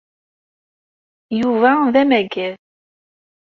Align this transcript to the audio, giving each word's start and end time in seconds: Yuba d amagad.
Yuba 1.39 1.71
d 1.93 1.95
amagad. 2.01 2.53